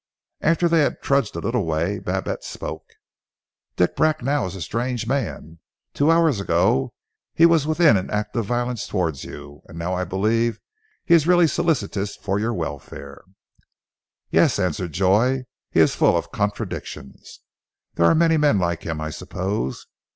[0.41, 2.95] After they had trudged a little way, Babette spoke.
[3.75, 5.59] "Dick Bracknell is a strange man.
[5.93, 6.91] Two hours ago
[7.35, 10.59] he was within an ace of violence towards you, and now I believe
[11.05, 13.21] he is really solicitous for your welfare."
[14.31, 15.43] "Yes," answered Joy.
[15.69, 17.41] "He is full of contradictions.
[17.93, 19.85] There are many men like him, I suppose.